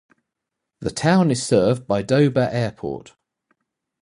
The 0.79 0.89
town 0.89 1.29
is 1.29 1.45
served 1.45 1.85
by 1.85 2.01
Doba 2.01 2.51
Airport. 2.51 3.15